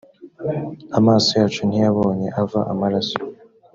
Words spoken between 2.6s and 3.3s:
amaraso